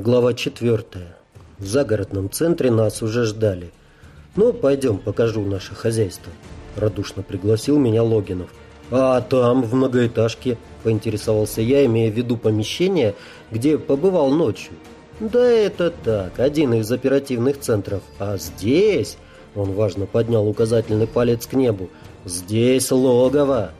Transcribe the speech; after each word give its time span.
Глава 0.00 0.32
четвертая. 0.32 1.16
В 1.58 1.66
загородном 1.66 2.30
центре 2.30 2.70
нас 2.70 3.02
уже 3.02 3.24
ждали. 3.24 3.72
«Ну, 4.36 4.52
пойдем, 4.52 4.98
покажу 4.98 5.40
наше 5.40 5.74
хозяйство»,– 5.74 6.30
радушно 6.76 7.24
пригласил 7.24 7.80
меня 7.80 8.04
Логинов. 8.04 8.48
«А 8.92 9.20
там, 9.22 9.64
в 9.64 9.74
многоэтажке»,– 9.74 10.56
поинтересовался 10.84 11.62
я, 11.62 11.84
имея 11.84 12.12
в 12.12 12.14
виду 12.14 12.36
помещение, 12.36 13.16
где 13.50 13.76
побывал 13.76 14.30
ночью. 14.30 14.74
«Да 15.18 15.44
это 15.44 15.90
так, 15.90 16.38
один 16.38 16.74
из 16.74 16.92
оперативных 16.92 17.58
центров. 17.58 18.02
А 18.20 18.36
здесь...»– 18.36 19.16
он 19.56 19.72
важно 19.72 20.06
поднял 20.06 20.46
указательный 20.46 21.08
палец 21.08 21.44
к 21.48 21.54
небу. 21.54 21.90
«Здесь 22.24 22.92
логово». 22.92 23.72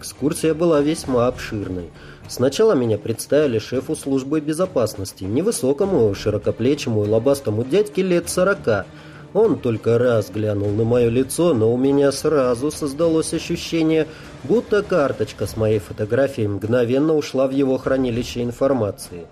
Экскурсия 0.00 0.52
была 0.52 0.80
весьма 0.80 1.28
обширной– 1.28 1.90
Сначала 2.28 2.74
меня 2.74 2.98
представили 2.98 3.58
шефу 3.58 3.96
службы 3.96 4.40
безопасности, 4.40 5.24
невысокому, 5.24 6.14
широкоплечему 6.14 7.04
и 7.04 7.08
лобастому 7.08 7.64
дядьке 7.64 8.02
лет 8.02 8.28
сорока. 8.28 8.84
Он 9.32 9.58
только 9.58 9.98
раз 9.98 10.30
глянул 10.30 10.70
на 10.70 10.84
мое 10.84 11.08
лицо, 11.08 11.54
но 11.54 11.72
у 11.72 11.76
меня 11.76 12.12
сразу 12.12 12.70
создалось 12.70 13.32
ощущение, 13.32 14.06
будто 14.44 14.82
карточка 14.82 15.46
с 15.46 15.56
моей 15.56 15.78
фотографией 15.78 16.48
мгновенно 16.48 17.14
ушла 17.14 17.46
в 17.46 17.50
его 17.50 17.78
хранилище 17.78 18.42
информации. 18.42 19.26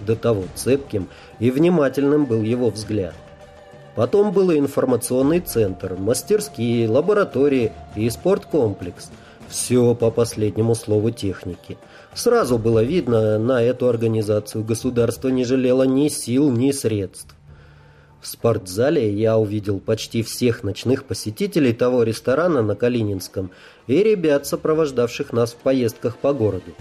До 0.00 0.14
того 0.14 0.44
цепким 0.54 1.08
и 1.40 1.50
внимательным 1.50 2.26
был 2.26 2.42
его 2.42 2.70
взгляд. 2.70 3.14
Потом 3.96 4.30
был 4.30 4.52
информационный 4.52 5.40
центр, 5.40 5.96
мастерские, 5.98 6.88
лаборатории 6.88 7.72
и 7.96 8.08
спорткомплекс. 8.10 9.10
Все 9.48 9.94
по 9.94 10.10
последнему 10.10 10.74
слову 10.74 11.10
техники– 11.10 11.76
Сразу 12.16 12.56
было 12.56 12.82
видно, 12.82 13.38
на 13.38 13.62
эту 13.62 13.90
организацию 13.90 14.64
государство 14.64 15.28
не 15.28 15.44
жалело 15.44 15.82
ни 15.82 16.08
сил, 16.08 16.50
ни 16.50 16.72
средств. 16.72 17.36
В 18.22 18.26
спортзале 18.26 19.12
я 19.12 19.36
увидел 19.36 19.80
почти 19.80 20.22
всех 20.22 20.64
ночных 20.64 21.04
посетителей 21.04 21.74
того 21.74 22.04
ресторана 22.04 22.62
на 22.62 22.74
Калининском 22.74 23.50
и 23.86 24.02
ребят, 24.02 24.46
сопровождавших 24.46 25.34
нас 25.34 25.52
в 25.52 25.56
поездках 25.56 26.16
по 26.16 26.32
городу. 26.32 26.72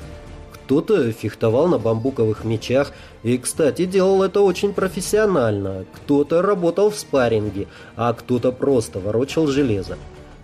Кто-то 0.54 1.12
фехтовал 1.12 1.68
на 1.68 1.80
бамбуковых 1.80 2.46
мечах 2.46 2.94
и, 3.22 3.38
кстати, 3.38 3.84
делал 3.84 4.24
это 4.24 4.40
очень 4.40 4.72
профессионально. 4.72 5.86
Кто-то 5.96 6.42
работал 6.42 6.92
в 6.92 6.98
спарринге, 6.98 7.68
а 7.98 8.14
кто-то 8.14 8.54
просто 8.54 9.00
ворочал 9.00 9.48
железо. 9.48 9.98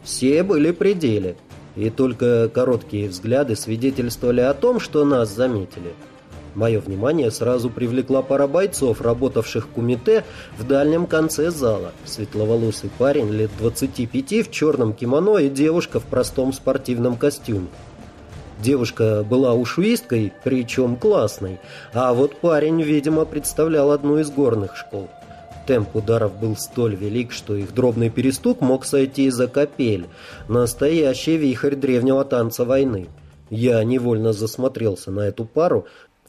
Все 0.03 0.43
были 0.43 0.71
при 0.71 0.93
деле 0.93 1.37
и 1.75 1.89
только 1.89 2.49
короткие 2.49 3.09
взгляды 3.09 3.55
свидетельствовали 3.55 4.41
о 4.41 4.53
том, 4.53 4.79
что 4.79 5.05
нас 5.05 5.33
заметили. 5.33 5.93
Мое 6.53 6.81
внимание 6.81 7.31
сразу 7.31 7.69
привлекла 7.69 8.21
пара 8.21 8.45
бойцов, 8.45 9.01
работавших 9.01 9.65
в 9.65 9.69
кумите 9.69 10.25
в 10.57 10.67
дальнем 10.67 11.07
конце 11.07 11.49
зала. 11.49 11.93
Светловолосый 12.05 12.89
парень 12.97 13.29
лет 13.29 13.51
25 13.57 14.47
в 14.47 14.51
черном 14.51 14.93
кимоно 14.93 15.37
и 15.37 15.49
девушка 15.49 15.99
в 16.01 16.05
простом 16.05 16.51
спортивном 16.51 17.15
костюме. 17.15 17.67
Девушка 18.59 19.23
была 19.27 19.53
ушуисткой, 19.53 20.33
причем 20.43 20.95
классной, 20.97 21.59
а 21.93 22.13
вот 22.13 22.35
парень, 22.41 22.81
видимо, 22.81 23.25
представлял 23.25 23.89
одну 23.89 24.19
из 24.19 24.29
горных 24.29 24.75
школ. 24.75 25.09
Темп 25.71 25.95
ударов 25.95 26.37
был 26.37 26.57
столь 26.57 26.95
велик, 26.95 27.31
что 27.31 27.55
их 27.55 27.73
дробный 27.73 28.09
перестук 28.09 28.59
мог 28.59 28.83
сойти 28.83 29.29
за 29.29 29.47
капель. 29.47 30.07
Настоящий 30.49 31.37
вихрь 31.37 31.75
древнего 31.75 32.25
танца 32.25 32.65
войны. 32.65 33.07
Я 33.49 33.81
невольно 33.85 34.33
засмотрелся 34.33 35.11
на 35.11 35.21
эту 35.21 35.45
пару, 35.45 35.85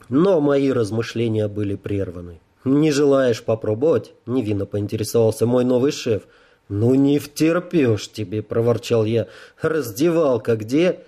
но 0.09 0.41
мои 0.41 0.71
размышления 0.71 1.49
были 1.49 1.75
прерваны. 1.75 2.39
«Не 2.65 2.93
желаешь 2.93 3.43
попробовать?»— 3.43 4.13
невинно 4.27 4.65
поинтересовался 4.65 5.45
мой 5.45 5.65
новый 5.65 5.91
шеф. 5.91 6.23
«Ну 6.69 6.95
не 6.95 7.19
втерпешь 7.19 8.13
тебе»,— 8.13 8.43
проворчал 8.45 9.05
я. 9.05 9.27
«Раздевалка 9.61 10.55
где?» 10.55 11.01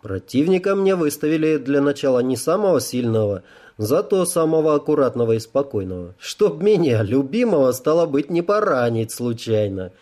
Противника 0.00 0.74
мне 0.76 0.94
выставили 0.94 1.58
для 1.58 1.82
начала 1.82 2.20
не 2.20 2.38
самого 2.38 2.80
сильного, 2.80 3.42
зато 3.78 4.24
самого 4.26 4.74
аккуратного 4.74 5.32
и 5.32 5.38
спокойного. 5.38 6.14
Чтоб 6.18 6.62
меня, 6.62 7.02
любимого, 7.02 7.72
стало 7.72 8.06
быть, 8.06 8.30
не 8.30 8.42
поранить 8.42 9.12
случайно. 9.12 9.92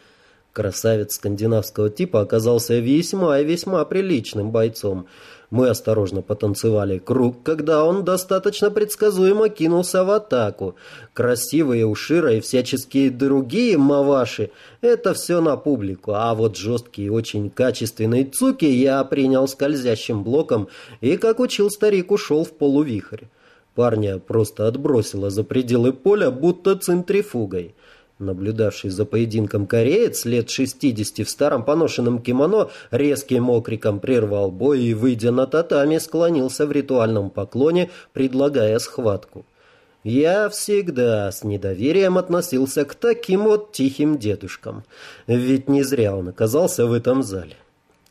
Красавец 0.52 1.14
скандинавского 1.14 1.90
типа 1.90 2.20
оказался 2.20 2.78
весьма 2.78 3.40
и 3.40 3.44
весьма 3.44 3.84
приличным 3.84 4.52
бойцом. 4.52 5.06
Мы 5.50 5.68
осторожно 5.68 6.22
потанцевали 6.22 6.98
круг, 6.98 7.42
когда 7.42 7.84
он 7.84 8.04
достаточно 8.04 8.70
предсказуемо 8.70 9.48
кинулся 9.48 10.04
в 10.04 10.10
атаку. 10.10 10.76
Красивые 11.12 11.86
ушира 11.86 12.34
и 12.34 12.40
всяческие 12.40 13.10
другие 13.10 13.76
маваши— 13.76 14.50
это 14.80 15.12
все 15.12 15.40
на 15.40 15.56
публику, 15.56 16.12
а 16.14 16.34
вот 16.34 16.56
жесткие 16.56 17.12
очень 17.12 17.50
качественные 17.50 18.24
цуки 18.24 18.64
я 18.64 19.02
принял 19.04 19.48
скользящим 19.48 20.22
блоком 20.22 20.68
и, 21.00 21.16
как 21.16 21.40
учил 21.40 21.68
старик, 21.70 22.12
ушел 22.12 22.44
в 22.44 22.52
полувихрь. 22.52 23.24
Парня 23.74 24.18
просто 24.18 24.68
отбросило 24.68 25.30
за 25.30 25.42
пределы 25.42 25.92
поля, 25.92 26.30
будто 26.30 26.76
центрифугой. 26.76 27.74
Наблюдавший 28.20 28.90
за 28.90 29.04
поединком 29.04 29.66
кореец 29.66 30.24
лет 30.24 30.48
60 30.48 31.26
в 31.26 31.30
старом 31.30 31.64
поношенном 31.64 32.20
кимоно 32.20 32.70
резким 32.92 33.50
окриком 33.50 33.98
прервал 33.98 34.52
бой 34.52 34.82
и, 34.82 34.94
выйдя 34.94 35.32
на 35.32 35.46
татами, 35.46 35.98
склонился 35.98 36.66
в 36.66 36.72
ритуальном 36.72 37.30
поклоне, 37.30 37.90
предлагая 38.12 38.78
схватку. 38.78 39.44
Я 40.04 40.48
всегда 40.50 41.32
с 41.32 41.42
недоверием 41.42 42.16
относился 42.18 42.84
к 42.84 42.94
таким 42.94 43.44
вот 43.44 43.72
тихим 43.72 44.18
дедушкам, 44.18 44.84
ведь 45.26 45.68
не 45.68 45.82
зря 45.82 46.14
он 46.14 46.28
оказался 46.28 46.86
в 46.86 46.92
этом 46.92 47.24
зале. 47.24 47.56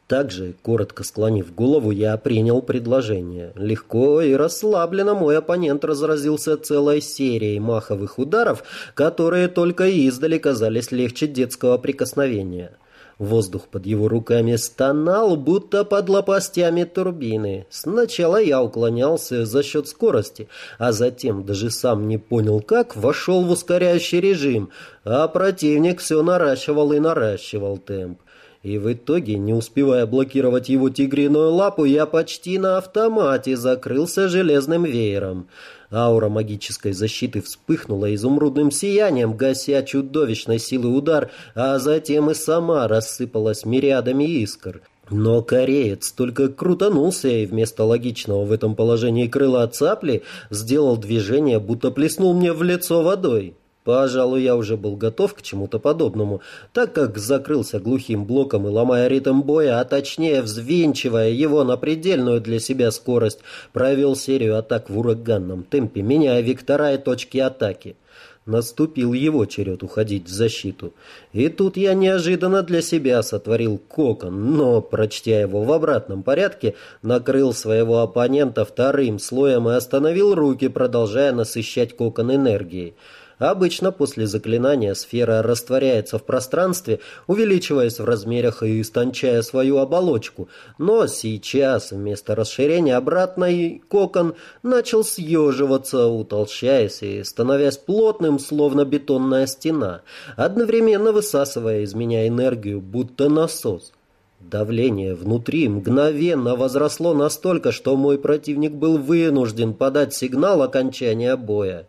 Также, 0.08 0.54
коротко 0.62 1.04
склонив 1.04 1.56
голову, 1.56 1.92
я 1.92 2.18
принял 2.18 2.62
предложение. 2.62 3.54
Легко 3.56 4.22
и 4.22 4.34
расслабленно 4.34 5.14
мой 5.14 5.38
оппонент 5.38 5.86
разразился 5.86 6.58
целой 6.58 7.02
серией 7.02 7.60
маховых 7.60 8.20
ударов, 8.20 8.64
которые 8.96 9.48
только 9.48 9.88
издали 9.88 10.38
казались 10.38 10.92
легче 10.92 11.28
детского 11.28 11.78
прикосновения. 11.78 12.78
Воздух 13.18 13.68
под 13.68 13.86
его 13.86 14.10
руками 14.10 14.56
стонал, 14.58 15.38
будто 15.38 15.86
под 15.86 16.10
лопастями 16.10 16.84
турбины. 16.84 17.68
Сначала 17.70 18.42
я 18.42 18.62
уклонялся 18.62 19.46
за 19.46 19.64
счет 19.64 19.88
скорости, 19.88 20.50
а 20.80 20.92
затем, 20.92 21.46
даже 21.46 21.70
сам 21.70 22.08
не 22.08 22.18
понял 22.18 22.60
как, 22.60 22.96
вошел 22.98 23.44
в 23.44 23.52
ускоряющий 23.52 24.20
режим, 24.20 24.70
а 25.06 25.28
противник 25.28 26.02
все 26.02 26.22
наращивал 26.24 26.92
и 26.92 27.00
наращивал 27.00 27.78
темп. 27.78 28.20
И 28.64 28.78
в 28.78 28.94
итоге, 28.94 29.38
не 29.38 29.54
успевая 29.54 30.06
блокировать 30.06 30.70
его 30.70 30.90
тигриную 30.90 31.52
лапу, 31.52 31.84
я 31.84 32.06
почти 32.06 32.58
на 32.58 32.78
автомате 32.78 33.58
закрылся 33.58 34.30
железным 34.30 34.86
веером. 34.86 35.50
Аура 35.92 36.30
магической 36.30 36.94
защиты 36.94 37.42
вспыхнула 37.42 38.16
изумрудным 38.16 38.72
сиянием, 38.72 39.36
гася 39.36 39.84
чудовищной 39.84 40.60
силы 40.60 40.96
удар, 40.96 41.30
а 41.56 41.78
затем 41.78 42.32
и 42.32 42.34
сама 42.34 42.88
рассыпалась 42.88 43.66
мириадами 43.66 44.24
искр. 44.24 44.82
Но 45.10 45.42
кореец 45.42 46.14
только 46.14 46.48
крутанулся 46.48 47.28
и 47.28 47.46
вместо 47.46 47.84
логичного 47.84 48.46
в 48.46 48.52
этом 48.54 48.78
положении 48.78 49.28
крыла 49.28 49.68
цапли 49.68 50.24
сделал 50.50 50.96
движение, 50.96 51.60
будто 51.60 51.92
плеснул 51.92 52.34
мне 52.34 52.54
в 52.54 52.64
лицо 52.64 53.04
водой. 53.04 53.56
Пожалуй, 53.84 54.44
я 54.44 54.56
уже 54.56 54.78
был 54.78 54.96
готов 54.96 55.34
к 55.34 55.42
чему-то 55.42 55.78
подобному, 55.78 56.42
так 56.72 56.94
как 56.94 57.18
закрылся 57.18 57.80
глухим 57.80 58.24
блоком 58.24 58.66
и 58.66 58.70
ломая 58.70 59.08
ритм 59.10 59.42
боя, 59.42 59.82
а 59.82 59.86
точнее 59.86 60.42
взвинчивая 60.42 61.30
его 61.30 61.66
на 61.66 61.76
предельную 61.76 62.40
для 62.40 62.60
себя 62.60 62.92
скорость, 62.92 63.40
провел 63.74 64.16
серию 64.16 64.58
атак 64.58 64.90
в 64.90 64.98
ураганном 64.98 65.64
темпе, 65.64 66.02
меняя 66.02 66.42
вектора 66.42 66.94
и 66.94 66.98
точки 66.98 67.40
атаки. 67.40 67.98
Наступил 68.46 69.14
его 69.14 69.46
черед 69.46 69.84
уходить 69.84 70.28
в 70.28 70.32
защиту. 70.32 70.94
И 71.32 71.48
тут 71.48 71.78
я 71.78 71.94
неожиданно 71.94 72.62
для 72.62 72.82
себя 72.82 73.24
сотворил 73.24 73.78
кокон, 73.78 74.56
но, 74.58 74.82
прочтя 74.82 75.40
его 75.40 75.64
в 75.64 75.72
обратном 75.72 76.24
порядке, 76.24 76.76
накрыл 77.02 77.54
своего 77.54 78.00
оппонента 78.00 78.66
вторым 78.66 79.20
слоем 79.20 79.70
и 79.70 79.74
остановил 79.74 80.36
руки, 80.36 80.68
продолжая 80.68 81.32
насыщать 81.32 81.96
кокон 81.96 82.36
энергией. 82.36 82.96
Обычно 83.40 83.92
после 83.92 84.28
заклинания 84.28 84.94
сфера 84.94 85.42
растворяется 85.42 86.20
в 86.20 86.24
пространстве, 86.24 87.00
увеличиваясь 87.28 88.00
в 88.00 88.06
размерах 88.06 88.64
и 88.64 88.82
истончая 88.82 89.42
свою 89.42 89.78
оболочку. 89.78 90.50
Но 90.78 91.08
сейчас 91.08 91.92
вместо 91.92 92.36
расширения 92.36 92.96
обратный 92.96 93.82
кокон 93.88 94.36
начал 94.62 95.04
съеживаться, 95.04 96.08
утолщаясь 96.08 97.02
и 97.02 97.24
становясь 97.24 97.78
плотным, 97.78 98.40
словно 98.40 98.86
бетонная 98.86 99.48
стена, 99.48 100.02
одновременно 100.36 101.12
высасывая 101.12 101.82
из 101.82 101.94
меня 101.94 102.28
энергию, 102.28 102.82
будто 102.82 103.30
насос. 103.30 103.94
Давление 104.40 105.16
внутри 105.16 105.70
мгновенно 105.70 106.56
возросло 106.56 107.14
настолько, 107.14 107.72
что 107.72 107.96
мой 107.96 108.20
противник 108.20 108.74
был 108.74 108.98
вынужден 108.98 109.74
подать 109.74 110.14
сигнал 110.14 110.62
окончания 110.62 111.38
боя. 111.38 111.88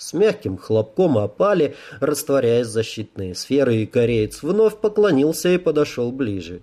С 0.00 0.14
мягким 0.14 0.56
хлопком 0.56 1.18
опали, 1.18 1.76
растворяясь 2.00 2.68
защитные 2.68 3.34
сферы, 3.34 3.76
и 3.76 3.86
кореец 3.86 4.42
вновь 4.42 4.76
поклонился 4.78 5.50
и 5.50 5.58
подошел 5.58 6.10
ближе. 6.10 6.62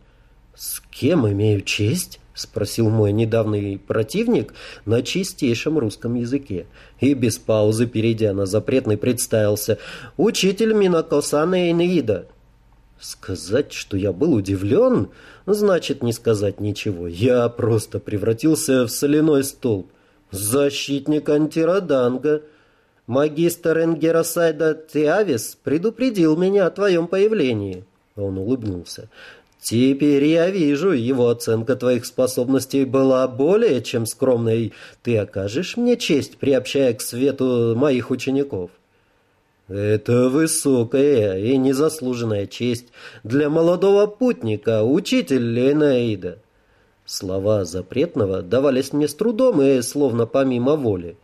«С 0.56 0.81
кем 0.89 1.30
имею 1.30 1.62
честь?»— 1.62 2.19
спросил 2.34 2.89
мой 2.89 3.12
недавний 3.12 3.78
противник 3.78 4.56
на 4.86 5.04
чистейшем 5.04 5.78
русском 5.78 6.16
языке. 6.16 6.66
И 7.00 7.13
без 7.13 7.38
паузы, 7.38 7.86
перейдя 7.86 8.34
на 8.34 8.48
запретный, 8.48 8.98
представился 8.98 9.78
«Учитель 10.18 10.74
Минакосана 10.74 11.69
Энеида». 11.69 12.25
Сказать, 13.00 13.72
что 13.72 13.98
я 13.98 14.13
был 14.13 14.34
удивлен, 14.34 15.10
значит 15.45 16.01
не 16.01 16.12
сказать 16.12 16.60
ничего. 16.60 17.07
Я 17.07 17.48
просто 17.50 18.00
превратился 18.00 18.86
в 18.86 18.89
соляной 18.89 19.44
столб. 19.44 19.92
Защитник 20.31 21.30
антираданга. 21.30 22.42
Магистр 23.07 23.80
Энгеросайда 23.80 24.74
Тиавис 24.74 25.57
предупредил 25.63 26.36
меня 26.36 26.68
о 26.68 26.71
твоем 26.71 27.07
появлении. 27.07 27.86
Он 28.18 28.38
улыбнулся. 28.38 29.09
Теперь 29.62 30.25
я 30.25 30.50
вижу, 30.50 30.92
его 30.92 31.30
оценка 31.30 31.75
твоих 31.75 32.06
способностей 32.06 32.83
была 32.83 33.27
более 33.27 33.81
чем 33.81 34.06
скромной. 34.06 34.74
Ты 35.04 35.18
окажешь 35.18 35.77
мне 35.77 35.95
честь, 35.95 36.38
приобщая 36.38 36.94
к 36.94 37.01
свету 37.01 37.75
моих 37.75 38.12
учеников. 38.12 38.71
Это 39.69 40.30
высокая 40.30 41.38
и 41.38 41.57
незаслуженная 41.57 42.45
честь 42.45 42.88
для 43.24 43.50
молодого 43.50 44.07
путника, 44.07 44.83
учитель 44.83 45.44
Лейнаида. 45.44 46.39
Слова 47.06 47.63
запретного 47.65 48.42
давались 48.42 48.92
мне 48.92 49.07
с 49.07 49.15
трудом 49.15 49.62
и 49.62 49.81
словно 49.81 50.25
помимо 50.25 50.75
воли. 50.75 51.18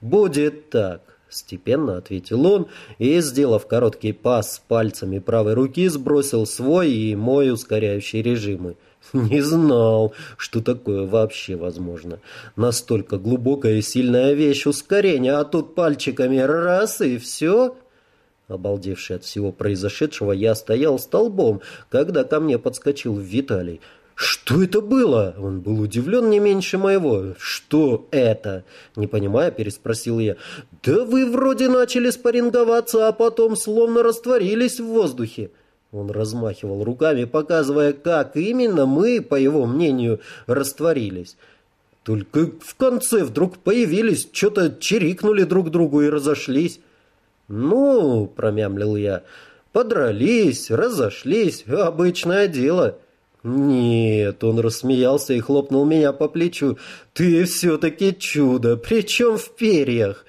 «Будет 0.00 0.70
так»,— 0.70 1.00
степенно 1.34 1.96
ответил 1.96 2.46
он 2.46 2.68
и, 2.98 3.20
сделав 3.20 3.66
короткий 3.66 4.12
пас 4.12 4.62
пальцами 4.68 5.18
правой 5.18 5.54
руки, 5.54 5.88
сбросил 5.88 6.46
свой 6.46 6.90
и 6.90 7.16
мой 7.16 7.52
ускоряющий 7.52 8.22
режимы. 8.22 8.76
Не 9.12 9.40
знал, 9.40 10.14
что 10.36 10.60
такое 10.60 11.06
вообще 11.06 11.56
возможно. 11.56 12.20
Настолько 12.56 13.18
глубокая 13.18 13.74
и 13.74 13.82
сильная 13.82 14.32
вещь 14.32 14.66
ускорения, 14.66 15.34
а 15.34 15.44
тут 15.44 15.74
пальчиками 15.74 16.38
раз 16.38 17.00
и 17.00 17.18
все... 17.18 17.76
Обалдевший 18.46 19.16
от 19.16 19.24
всего 19.24 19.52
произошедшего, 19.52 20.32
я 20.32 20.54
стоял 20.54 20.98
столбом, 20.98 21.62
когда 21.88 22.24
ко 22.24 22.40
мне 22.40 22.58
подскочил 22.58 23.16
Виталий. 23.16 23.80
«Что 24.14 24.62
это 24.62 24.80
было?» 24.80 25.34
Он 25.38 25.60
был 25.60 25.80
удивлен 25.80 26.30
не 26.30 26.38
меньше 26.38 26.78
моего. 26.78 27.34
«Что 27.38 28.06
это?» 28.12 28.64
Не 28.94 29.06
понимая, 29.06 29.50
переспросил 29.50 30.20
я. 30.20 30.36
«Да 30.82 31.04
вы 31.04 31.26
вроде 31.26 31.68
начали 31.68 32.10
спарринговаться, 32.10 33.08
а 33.08 33.12
потом 33.12 33.56
словно 33.56 34.02
растворились 34.02 34.78
в 34.78 34.84
воздухе». 34.84 35.50
Он 35.90 36.10
размахивал 36.10 36.84
руками, 36.84 37.24
показывая, 37.24 37.92
как 37.92 38.36
именно 38.36 38.86
мы, 38.86 39.20
по 39.20 39.36
его 39.36 39.64
мнению, 39.64 40.20
растворились. 40.46 41.36
Только 42.02 42.50
в 42.60 42.74
конце 42.76 43.24
вдруг 43.24 43.58
появились, 43.58 44.28
что-то 44.32 44.76
чирикнули 44.78 45.44
друг 45.44 45.70
другу 45.70 46.02
и 46.02 46.08
разошлись. 46.08 46.80
«Ну,— 47.48 48.26
промямлил 48.36 48.96
я,— 48.96 49.22
подрались, 49.72 50.70
разошлись, 50.70 51.64
обычное 51.66 52.46
дело». 52.46 52.98
«Нет»,— 53.44 54.42
он 54.44 54.58
рассмеялся 54.58 55.34
и 55.34 55.40
хлопнул 55.40 55.84
меня 55.84 56.14
по 56.14 56.28
плечу,— 56.28 56.78
«ты 57.12 57.44
все-таки 57.44 58.16
чудо, 58.18 58.78
причем 58.78 59.36
в 59.36 59.50
перьях». 59.54 60.24